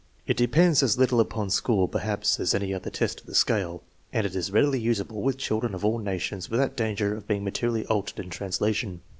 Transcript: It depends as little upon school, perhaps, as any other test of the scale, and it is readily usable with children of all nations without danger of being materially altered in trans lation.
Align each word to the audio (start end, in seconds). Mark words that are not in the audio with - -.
It 0.25 0.35
depends 0.35 0.81
as 0.81 0.97
little 0.97 1.19
upon 1.19 1.51
school, 1.51 1.87
perhaps, 1.87 2.39
as 2.39 2.55
any 2.55 2.73
other 2.73 2.89
test 2.89 3.19
of 3.19 3.27
the 3.27 3.35
scale, 3.35 3.83
and 4.11 4.25
it 4.25 4.35
is 4.35 4.51
readily 4.51 4.79
usable 4.79 5.21
with 5.21 5.37
children 5.37 5.75
of 5.75 5.85
all 5.85 5.99
nations 5.99 6.49
without 6.49 6.75
danger 6.75 7.15
of 7.15 7.27
being 7.27 7.43
materially 7.43 7.85
altered 7.85 8.17
in 8.17 8.31
trans 8.31 8.57
lation. 8.57 9.01